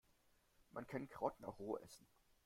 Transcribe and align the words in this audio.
Man 0.71 0.87
kann 0.87 1.07
Karotten 1.09 1.45
auch 1.45 1.59
roh 1.59 1.77
essen. 1.77 2.07